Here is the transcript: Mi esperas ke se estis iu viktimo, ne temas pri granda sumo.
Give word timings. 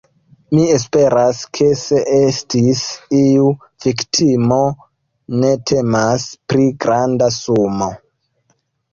Mi 0.57 0.61
esperas 0.75 1.41
ke 1.57 1.65
se 1.81 1.97
estis 2.15 2.79
iu 3.17 3.51
viktimo, 3.85 4.57
ne 5.43 5.51
temas 5.73 6.25
pri 6.55 6.65
granda 6.87 7.29
sumo. 7.37 7.91